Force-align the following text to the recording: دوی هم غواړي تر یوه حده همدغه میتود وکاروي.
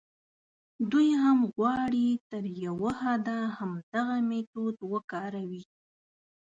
دوی 0.91 1.09
هم 1.23 1.37
غواړي 1.55 2.07
تر 2.31 2.43
یوه 2.65 2.91
حده 3.03 3.39
همدغه 3.57 4.17
میتود 4.29 4.75
وکاروي. 4.91 5.63